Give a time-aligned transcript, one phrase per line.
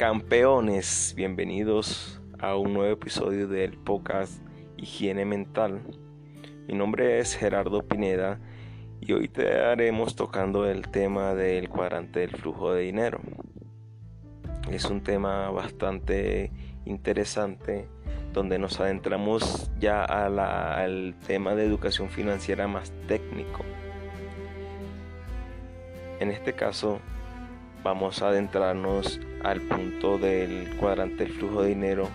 [0.00, 4.32] Campeones, bienvenidos a un nuevo episodio del podcast
[4.78, 5.82] Higiene Mental.
[6.66, 8.40] Mi nombre es Gerardo Pineda
[9.02, 13.20] y hoy te haremos tocando el tema del cuadrante del flujo de dinero.
[14.70, 16.50] Es un tema bastante
[16.86, 17.86] interesante
[18.32, 23.66] donde nos adentramos ya al tema de educación financiera más técnico.
[26.20, 27.00] En este caso
[27.82, 32.08] vamos a adentrarnos al punto del cuadrante del flujo de dinero.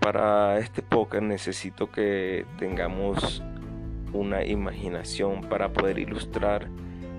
[0.00, 3.42] Para este póker necesito que tengamos
[4.12, 6.68] una imaginación para poder ilustrar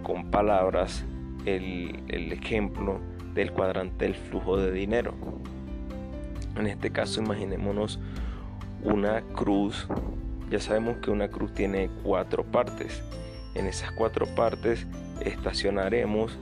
[0.03, 1.05] con palabras
[1.45, 2.99] el ejemplo
[3.33, 5.13] del cuadrante del flujo de dinero.
[6.55, 7.99] En este caso imaginémonos
[8.83, 9.87] una cruz.
[10.49, 13.01] Ya sabemos que una cruz tiene cuatro partes.
[13.55, 14.85] En esas cuatro partes
[15.21, 16.37] estacionaremos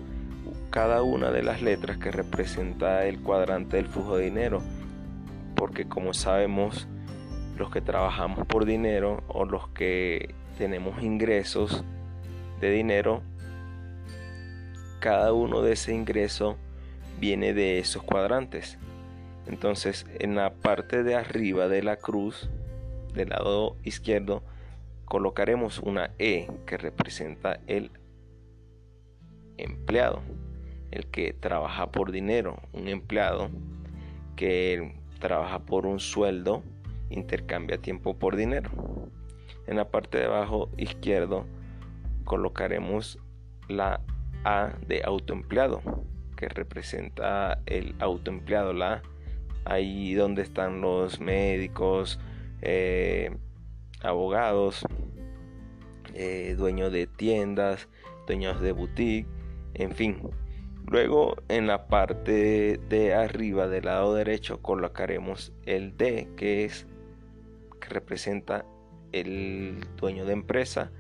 [0.71, 4.61] cada una de las letras que representa el cuadrante del flujo de dinero.
[5.55, 6.87] Porque como sabemos,
[7.57, 11.83] los que trabajamos por dinero o los que tenemos ingresos
[12.61, 13.21] de dinero,
[14.99, 16.57] cada uno de ese ingreso
[17.19, 18.77] viene de esos cuadrantes.
[19.47, 22.49] Entonces, en la parte de arriba de la cruz,
[23.13, 24.41] del lado izquierdo,
[25.03, 27.91] colocaremos una E que representa el
[29.57, 30.21] empleado
[30.91, 33.49] el que trabaja por dinero, un empleado
[34.35, 36.63] que trabaja por un sueldo,
[37.09, 38.69] intercambia tiempo por dinero.
[39.67, 41.45] En la parte de abajo izquierdo
[42.25, 43.19] colocaremos
[43.67, 44.01] la
[44.43, 45.81] A de autoempleado,
[46.35, 49.03] que representa el autoempleado, la
[49.65, 52.19] ahí donde están los médicos,
[52.61, 53.29] eh,
[54.01, 54.83] abogados,
[56.13, 57.87] eh, dueños de tiendas,
[58.27, 59.27] dueños de boutique,
[59.75, 60.17] en fin,
[60.87, 66.85] Luego en la parte de arriba del lado derecho colocaremos el D que es
[67.79, 68.65] que representa
[69.11, 70.91] el dueño de empresa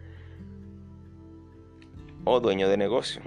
[2.23, 3.21] o dueño de negocio.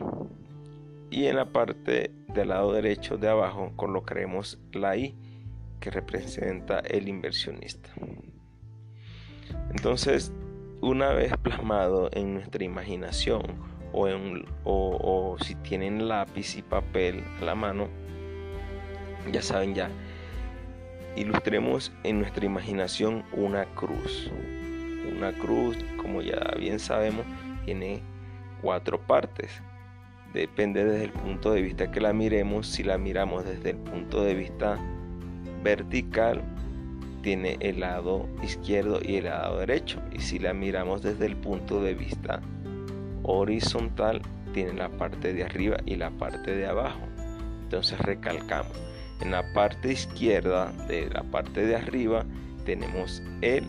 [1.10, 5.15] Y en la parte del lado derecho de abajo colocaremos la I
[5.81, 7.91] que representa el inversionista.
[9.71, 10.32] Entonces,
[10.81, 13.42] una vez plasmado en nuestra imaginación
[13.94, 17.88] o, si tienen lápiz y papel a la mano,
[19.32, 19.88] ya saben ya,
[21.16, 24.31] ilustremos en nuestra imaginación una cruz.
[25.16, 27.25] Una cruz, como ya bien sabemos,
[27.65, 28.00] tiene
[28.62, 29.62] cuatro partes.
[30.33, 32.66] Depende desde el punto de vista que la miremos.
[32.66, 34.78] Si la miramos desde el punto de vista
[35.62, 36.43] vertical,
[37.22, 40.03] tiene el lado izquierdo y el lado derecho.
[40.12, 42.41] Y si la miramos desde el punto de vista
[43.24, 47.00] horizontal tiene la parte de arriba y la parte de abajo.
[47.64, 48.72] Entonces recalcamos.
[49.20, 52.24] En la parte izquierda de la parte de arriba
[52.64, 53.64] tenemos el,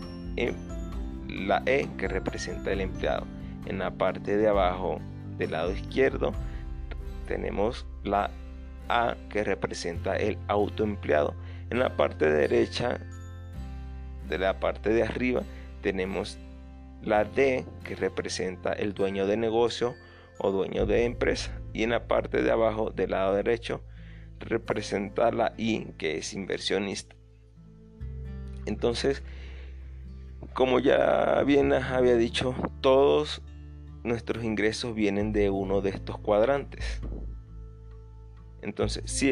[1.28, 3.26] la E que representa el empleado.
[3.66, 5.00] En la parte de abajo
[5.38, 6.34] del lado izquierdo
[7.28, 8.30] tenemos la
[8.90, 11.34] A que representa el autoempleado.
[11.70, 13.00] En la parte derecha
[14.30, 15.42] de la parte de arriba
[15.82, 16.38] tenemos
[17.06, 19.96] la D que representa el dueño de negocio
[20.40, 23.84] o dueño de empresa y en la parte de abajo del lado derecho
[24.40, 27.16] representa la I que es inversionista.
[28.66, 29.24] Entonces,
[30.54, 33.42] como ya bien había dicho, todos
[34.04, 37.02] nuestros ingresos vienen de uno de estos cuadrantes.
[38.62, 39.30] Entonces, si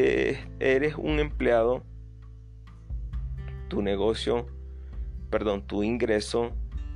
[0.60, 1.82] eres un empleado,
[3.68, 4.46] tu negocio,
[5.30, 6.52] perdón, tu ingreso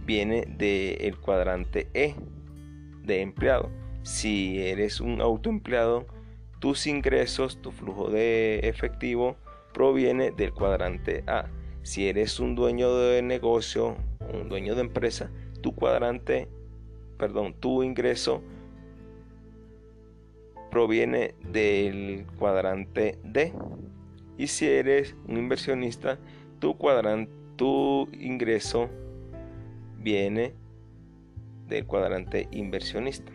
[0.09, 2.15] viene del cuadrante E
[3.05, 3.71] de empleado.
[4.03, 6.07] Si eres un autoempleado,
[6.61, 9.37] tus ingresos, tu flujo de efectivo
[9.75, 11.51] proviene del cuadrante A.
[11.83, 13.97] Si eres un dueño de negocio,
[14.33, 15.31] un dueño de empresa,
[15.61, 16.49] tu cuadrante,
[17.19, 18.43] perdón, tu ingreso
[20.71, 23.53] proviene del cuadrante D.
[24.39, 26.19] Y si eres un inversionista,
[26.61, 28.89] tu cuadrante, tu ingreso
[29.99, 30.55] viene
[31.67, 33.33] del cuadrante inversionista.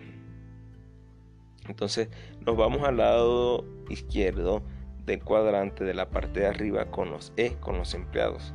[1.67, 2.09] Entonces
[2.45, 4.63] nos vamos al lado izquierdo
[5.05, 8.53] del cuadrante de la parte de arriba con los E, con los empleados.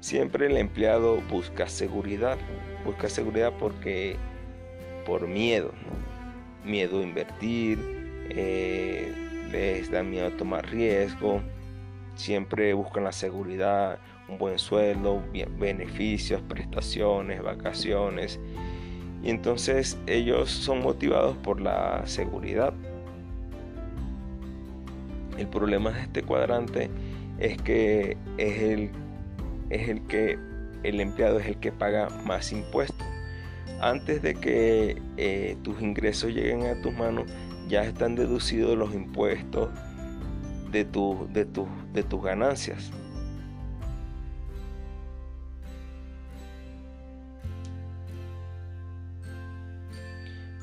[0.00, 2.38] Siempre el empleado busca seguridad.
[2.84, 4.16] Busca seguridad porque
[5.06, 5.72] por miedo.
[6.64, 7.78] Miedo a invertir,
[8.30, 9.12] eh,
[9.50, 11.40] les da miedo a tomar riesgo.
[12.14, 13.98] Siempre buscan la seguridad,
[14.28, 15.22] un buen sueldo,
[15.58, 18.40] beneficios, prestaciones, vacaciones.
[19.22, 22.74] Y entonces ellos son motivados por la seguridad.
[25.38, 26.90] El problema de este cuadrante
[27.38, 28.90] es que es el,
[29.70, 30.38] es el que
[30.82, 33.06] el empleado es el que paga más impuestos.
[33.80, 37.24] Antes de que eh, tus ingresos lleguen a tus manos,
[37.68, 39.70] ya están deducidos los impuestos
[40.72, 41.46] de, tu, de,
[41.92, 42.90] de tus ganancias.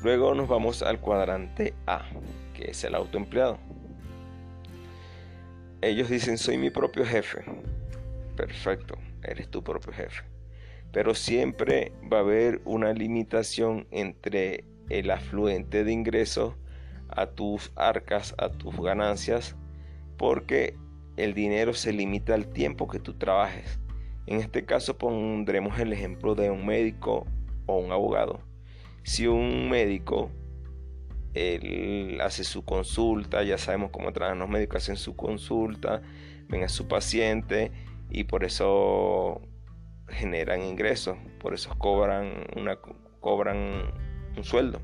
[0.02, 2.06] Luego nos vamos al cuadrante A,
[2.54, 3.58] que es el autoempleado.
[5.82, 7.44] Ellos dicen, soy mi propio jefe.
[8.36, 10.22] Perfecto, eres tu propio jefe.
[10.90, 16.54] Pero siempre va a haber una limitación entre el afluente de ingresos
[17.08, 19.54] a tus arcas, a tus ganancias,
[20.20, 20.76] porque
[21.16, 23.80] el dinero se limita al tiempo que tú trabajes.
[24.26, 27.26] En este caso pondremos el ejemplo de un médico
[27.64, 28.42] o un abogado.
[29.02, 30.30] Si un médico
[31.32, 36.02] él hace su consulta, ya sabemos cómo trabajan los médicos, hacen su consulta,
[36.48, 37.72] ven a su paciente
[38.10, 39.40] y por eso
[40.06, 42.76] generan ingresos, por eso cobran, una,
[43.20, 43.94] cobran
[44.36, 44.82] un sueldo.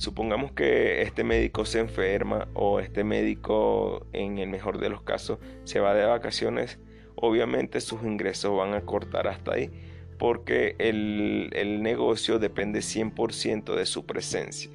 [0.00, 5.40] Supongamos que este médico se enferma o este médico en el mejor de los casos
[5.64, 6.78] se va de vacaciones,
[7.16, 9.70] obviamente sus ingresos van a cortar hasta ahí
[10.18, 14.70] porque el, el negocio depende 100% de su presencia.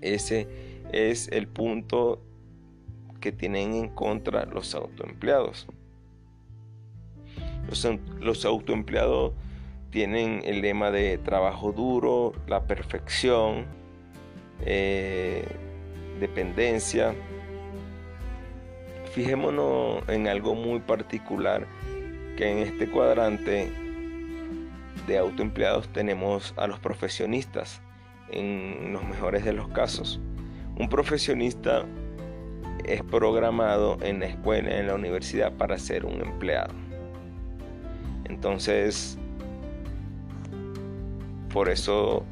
[0.00, 0.48] Ese
[0.90, 2.20] es el punto
[3.20, 5.68] que tienen en contra los autoempleados.
[7.68, 7.86] Los,
[8.18, 9.32] los autoempleados
[9.90, 13.77] tienen el lema de trabajo duro, la perfección,
[14.64, 15.44] eh,
[16.20, 17.14] dependencia.
[19.12, 21.66] Fijémonos en algo muy particular
[22.36, 23.70] que en este cuadrante
[25.06, 27.80] de autoempleados tenemos a los profesionistas
[28.30, 30.20] en los mejores de los casos.
[30.76, 31.84] Un profesionista
[32.84, 36.74] es programado en la escuela, en la universidad para ser un empleado.
[38.24, 39.18] Entonces,
[41.52, 42.24] por eso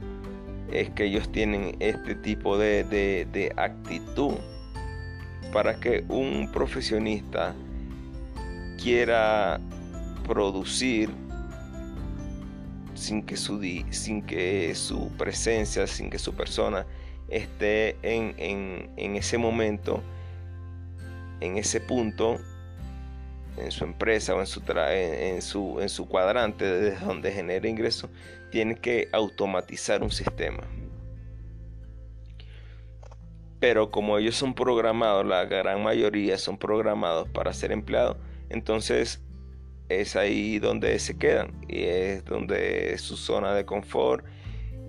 [0.72, 4.34] es que ellos tienen este tipo de, actitud
[5.52, 7.54] para que un profesionista
[8.82, 9.60] quiera
[10.24, 11.10] producir
[12.94, 13.60] sin que su,
[13.90, 16.86] sin que su presencia, sin que su persona
[17.28, 18.34] esté en,
[18.96, 20.02] en ese momento,
[21.40, 22.38] en ese punto,
[23.56, 28.10] en su empresa o en su, en, su, en su cuadrante desde donde genera ingresos,
[28.50, 30.62] tiene que automatizar un sistema.
[33.58, 38.16] Pero como ellos son programados, la gran mayoría son programados para ser empleados,
[38.50, 39.22] entonces
[39.88, 44.24] es ahí donde se quedan y es donde su zona de confort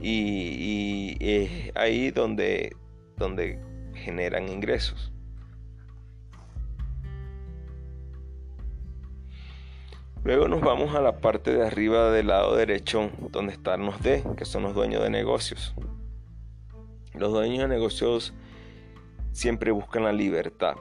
[0.01, 2.75] y es ahí donde,
[3.15, 3.59] donde
[3.93, 5.11] generan ingresos.
[10.27, 14.25] Luego nos vamos a la parte de arriba del lado derecho donde están los D,
[14.35, 15.73] que son los dueños de negocios.
[17.13, 18.33] Los dueños de negocios
[19.31, 20.75] siempre buscan la libertad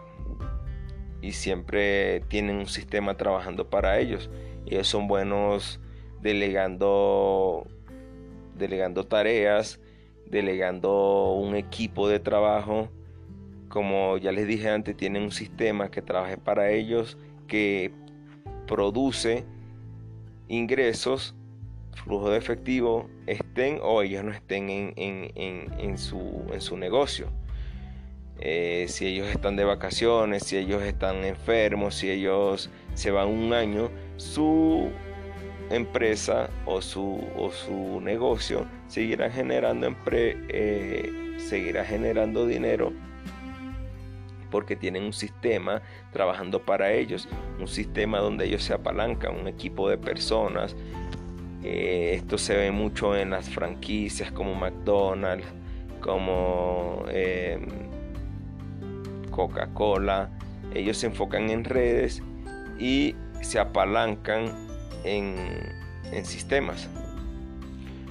[1.23, 4.31] y siempre tienen un sistema trabajando para ellos.
[4.67, 5.79] Ellos son buenos
[6.21, 7.69] delegando,
[8.57, 9.79] delegando tareas,
[10.29, 12.89] delegando un equipo de trabajo.
[13.69, 17.17] Como ya les dije antes, tienen un sistema que trabaje para ellos,
[17.47, 17.93] que
[18.67, 19.45] produce
[20.49, 21.35] ingresos,
[22.05, 27.29] flujo de efectivo, estén o ellos no estén en, su, negocio.
[28.39, 33.55] Eh, si ellos están de vacaciones, si ellos están enfermos, si ellos se van un
[33.55, 34.91] año, su
[35.71, 42.93] empresa o su, o su negocio seguirá generando, eh, seguirá generando dinero
[44.47, 49.89] porque tienen un sistema trabajando para ellos, un sistema donde ellos se apalancan, un equipo
[49.89, 50.77] de personas.
[51.63, 55.47] Eh, esto se ve mucho en las franquicias como McDonald's,
[56.01, 57.67] como em,
[59.31, 60.31] Coca-Cola.
[60.75, 62.23] Ellos se enfocan en redes
[62.79, 64.55] y se apalancan
[65.05, 65.37] en,
[66.13, 66.89] en sistemas.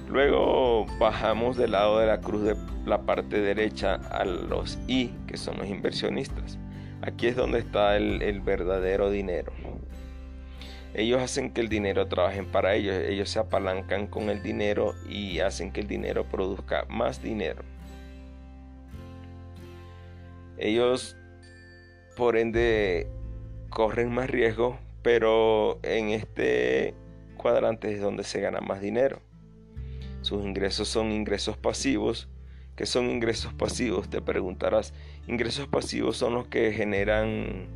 [0.08, 5.36] Luego bajamos del lado de la cruz de la parte derecha a los I, que
[5.36, 6.58] son los inversionistas.
[7.02, 9.52] Aquí es donde está el, verdadero dinero.
[10.94, 12.94] Ellos hacen que el dinero trabaje para ellos.
[12.94, 17.62] Ellos se apalancan con el dinero y hacen que el dinero produzca más dinero.
[20.56, 21.16] Ellos,
[22.16, 23.08] por ende,
[23.68, 26.94] corren más riesgo, pero en este
[27.36, 29.20] cuadrante es donde se gana más dinero.
[30.26, 32.28] Sus ingresos son ingresos pasivos
[32.76, 34.10] ¿Qué son ingresos pasivos?
[34.10, 34.92] Te preguntarás.
[35.26, 37.68] Ingresos pasivos son los que generan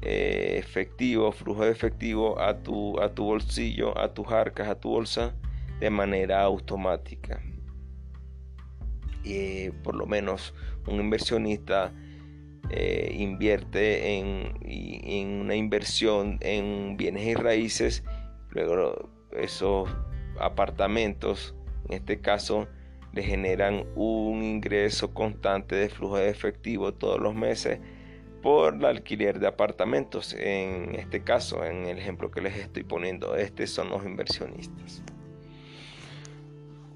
[0.00, 4.88] eh, efectivo, flujo de efectivo a tu, a tu bolsillo, a tus arcas, a tu
[4.88, 5.34] bolsa
[5.80, 7.42] de manera automática.
[9.22, 10.54] Y por lo menos
[10.86, 11.92] un inversionista
[12.70, 18.02] eh, invierte en, en, una inversión en bienes y raíces,
[18.52, 19.90] luego esos
[20.40, 21.54] apartamentos,
[21.88, 22.68] en este caso,
[23.12, 27.80] le generan un ingreso constante de flujo de efectivo todos los meses
[28.42, 30.34] por el alquiler de apartamentos.
[30.34, 35.02] En este caso, en el ejemplo que les estoy poniendo, estos son los inversionistas.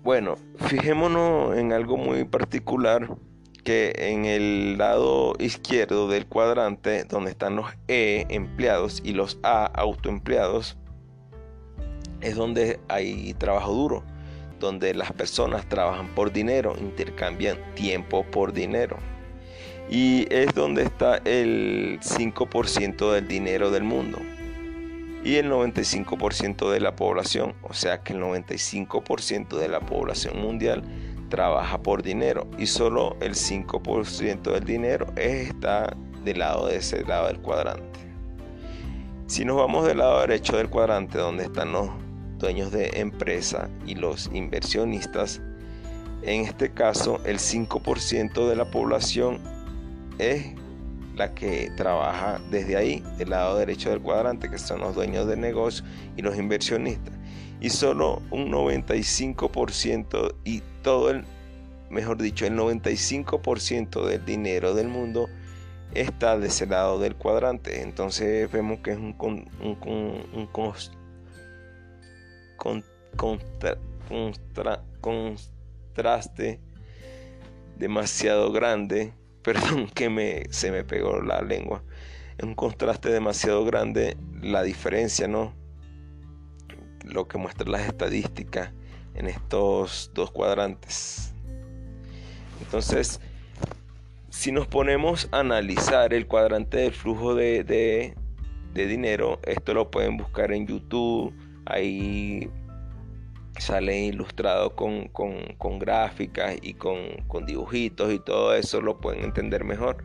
[0.02, 3.08] Bueno, fijémonos en algo muy particular
[3.64, 9.64] que en el lado izquierdo del cuadrante donde están los E empleados y los A
[9.64, 10.76] autoempleados
[12.24, 14.02] es donde hay trabajo duro,
[14.58, 18.96] donde las personas trabajan por dinero, intercambian tiempo por dinero.
[19.90, 24.18] Y es donde está el 5% del dinero del mundo
[25.24, 30.82] y el 95% de la población, o sea que el 95% de la población mundial
[31.30, 37.28] trabaja por dinero y solo el 5% del dinero está del lado de ese lado
[37.28, 38.00] del cuadrante.
[39.26, 41.88] Si nos vamos del lado derecho del cuadrante donde están los
[42.44, 45.40] dueños de empresa y los inversionistas,
[46.22, 49.40] en este caso el 5% de la población
[50.18, 50.52] es
[51.16, 55.36] la que trabaja desde ahí, del lado derecho del cuadrante, que son los dueños de
[55.36, 55.84] negocio
[56.18, 57.14] y los inversionistas.
[57.60, 61.24] Y solo un 95% y todo el,
[61.88, 65.30] mejor dicho, el 95% del dinero del mundo
[65.94, 67.80] está de ese lado del cuadrante.
[67.80, 70.46] Entonces vemos que es un, un,
[75.00, 76.60] contraste
[77.76, 79.12] demasiado grande
[79.44, 81.84] perdón que me, se me pegó la lengua.
[82.38, 85.54] Es un contraste demasiado grande la diferencia, ¿no?
[87.04, 88.72] Lo que muestran las estadísticas
[89.14, 91.34] en estos dos cuadrantes.
[92.62, 93.20] Entonces,
[94.30, 100.16] si nos ponemos a analizar el cuadrante del flujo de, de dinero, esto lo pueden
[100.16, 101.34] buscar en YouTube.
[101.66, 102.50] Ahí
[103.58, 105.10] sale ilustrado con,
[105.78, 110.04] gráficas y con, dibujitos y todo eso lo pueden entender mejor.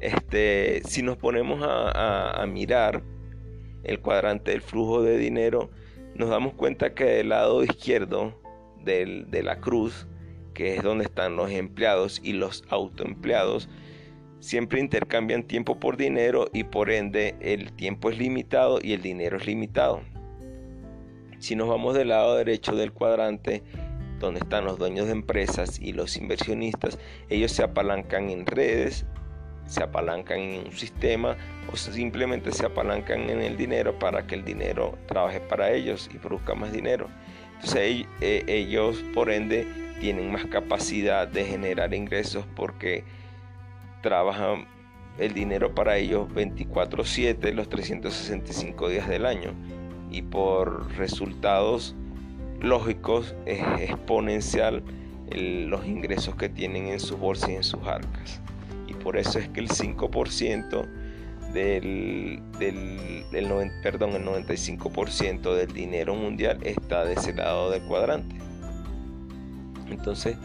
[0.00, 3.02] Este, si nos ponemos a, mirar
[3.84, 5.70] el cuadrante del flujo de dinero,
[6.14, 8.40] nos damos cuenta que del lado izquierdo
[8.82, 10.06] de la cruz,
[10.54, 13.68] que es donde están los empleados y los autoempleados,
[14.40, 19.36] siempre intercambian tiempo por dinero y por ende el tiempo es limitado y el dinero
[19.36, 20.00] es limitado.
[21.40, 23.62] Si nos vamos del lado derecho del cuadrante,
[24.18, 26.98] donde están los dueños de empresas y los inversionistas,
[27.30, 29.06] ellos se apalancan en redes,
[29.64, 31.38] se apalancan en un sistema
[31.72, 36.18] o simplemente se apalancan en el dinero para que el dinero trabaje para ellos y
[36.18, 37.08] produzca más dinero.
[37.54, 39.66] Entonces eh, ellos por ende
[39.98, 43.04] tienen más capacidad de generar ingresos porque
[44.02, 44.68] trabajan
[45.18, 49.54] el dinero para ellos 24/7 los 365 días del año
[50.10, 51.94] y por resultados
[52.60, 54.82] lógicos es exponencial
[55.30, 58.40] los ingresos que tienen en sus bolsas y en sus arcas.
[58.88, 60.88] Y por eso es que el 5%
[61.52, 68.36] del, del, perdón, el 95% del dinero mundial está de ese lado del cuadrante.
[69.88, 70.36] Entonces,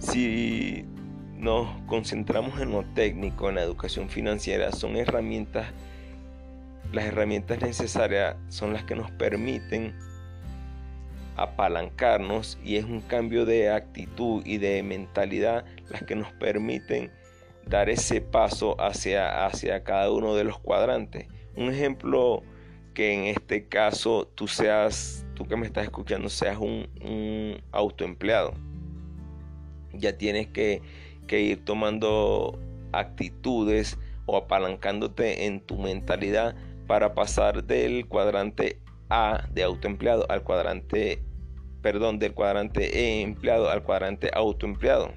[0.00, 0.84] si
[1.36, 5.66] nos concentramos en lo técnico, en la educación financiera, son herramientas
[6.92, 9.94] las herramientas necesarias son las que nos permiten
[11.36, 17.10] apalancarnos y es un cambio de actitud y de mentalidad las que nos permiten
[17.66, 21.28] dar ese paso hacia, hacia cada uno de los cuadrantes.
[21.56, 22.42] Un ejemplo
[22.94, 28.54] que en este caso tú seas, tú que me estás escuchando, seas un, autoempleado.
[29.92, 30.80] Ya tienes que,
[31.26, 32.58] que ir tomando
[32.92, 36.54] actitudes o apalancándote en tu mentalidad
[36.86, 41.22] para pasar del cuadrante A de autoempleado al cuadrante,
[41.82, 45.12] perdón, del cuadrante E empleado al cuadrante autoempleado.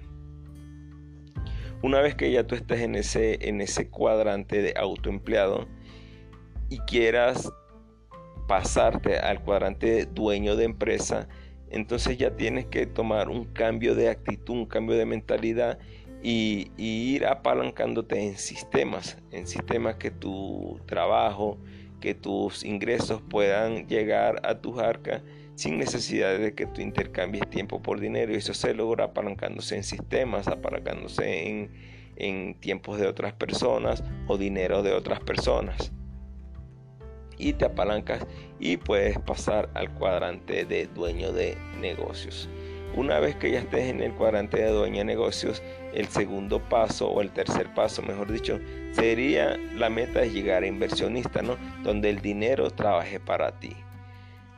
[1.82, 5.68] Una vez que ya tú estés en ese, en ese cuadrante de autoempleado
[6.70, 7.52] y quieras
[8.48, 11.30] pasarte al cuadrante dueño de empresa,
[11.70, 15.80] entonces ya tienes que tomar un cambio de actitud, un cambio de mentalidad
[16.22, 21.58] y, ir apalancándote en sistemas, en sistemas que tu trabajo,
[22.02, 25.22] que tus ingresos puedan llegar a tus arcas
[25.56, 29.84] sin necesidad de que tú intercambies tiempo por dinero y eso se logra apalancándose en
[29.84, 31.72] sistemas, apalancándose en,
[32.16, 35.92] en tiempos de otras personas o dinero de otras personas
[37.40, 38.28] y te apalancas
[38.60, 42.50] y puedes pasar al cuadrante de dueño de negocios.
[42.96, 45.62] Una vez que ya estés en el cuadrante de dueño de negocios,
[45.94, 48.60] el segundo paso o el tercer paso, mejor dicho,
[48.92, 51.58] sería la meta de llegar a inversionista, ¿no?
[51.84, 53.76] Donde el dinero trabaje para ti.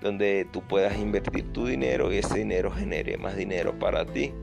[0.02, 4.34] Donde tú puedas invertir tu dinero y ese dinero genere más dinero para ti.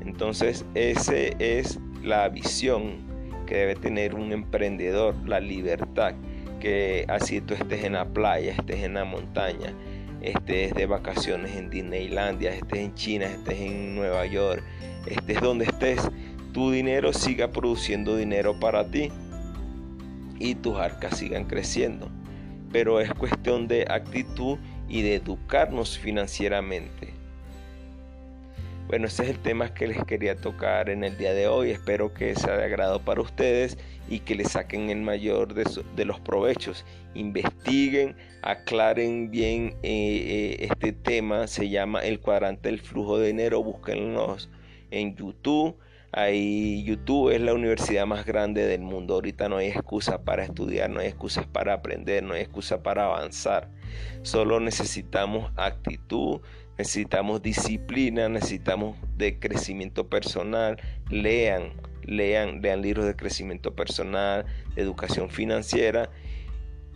[0.00, 3.08] Entonces, esa es la visión
[3.46, 6.14] que debe tener un emprendedor, la libertad
[6.60, 9.72] que así tú estés en la playa, estés en la montaña,
[10.22, 14.62] estés de vacaciones en Disneylandia, estés en China, estés en Nueva York,
[15.06, 16.00] estés donde estés,
[16.52, 19.10] tu dinero siga produciendo dinero para ti
[20.38, 22.08] y tus arcas sigan creciendo.
[22.72, 24.58] Pero es cuestión de actitud
[24.88, 27.14] y de educarnos financieramente.
[28.88, 31.70] Bueno, ese es el tema que les quería tocar en el día de hoy.
[31.70, 33.76] Espero que sea de agrado para ustedes
[34.08, 36.84] y que le saquen el mayor de, los provechos.
[37.14, 41.46] Investiguen, aclaren bien eh, eh, este tema.
[41.46, 43.62] Se llama el cuadrante del flujo de dinero.
[43.62, 44.48] Búsquenlos
[44.90, 45.76] en YouTube.
[46.12, 49.14] Ahí YouTube es la universidad más grande del mundo.
[49.14, 53.04] Ahorita no hay excusa para estudiar, no hay excusas para aprender, no hay excusa para
[53.04, 53.68] avanzar.
[54.22, 56.40] Solo necesitamos actitud,
[56.78, 60.80] necesitamos disciplina, necesitamos de crecimiento personal.
[61.10, 61.72] Lean,
[62.08, 66.10] lean, lean libros de crecimiento personal, de educación financiera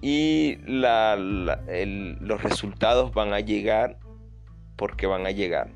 [0.00, 3.98] y los resultados van a llegar
[4.76, 5.70] porque van a llegar.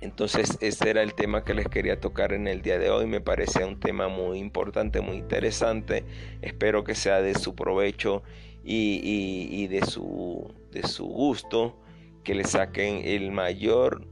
[0.00, 3.06] Entonces ese era el tema que les quería tocar en el día de hoy.
[3.06, 6.04] Me parece un tema muy importante, muy interesante.
[6.42, 8.22] Espero que sea de su provecho
[8.64, 11.78] y, de, su, de su gusto,
[12.24, 14.06] que le saquen el mayor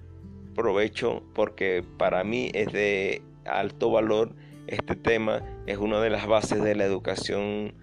[0.54, 4.34] provecho porque para mí es de alto valor
[4.66, 5.42] este tema.
[5.66, 7.74] Es una de las bases de la educación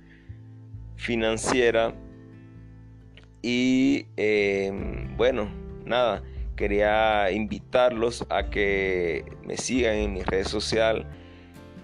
[0.95, 1.93] financiera.
[3.41, 5.49] Y em, bueno,
[5.85, 6.21] nada
[6.55, 11.05] quería invitarlos a que me sigan en mis redes sociales.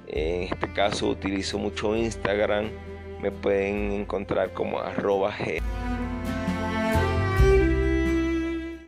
[0.08, 2.70] En este caso utilizo mucho Instagram.
[3.22, 5.62] Me pueden encontrar como arroba G.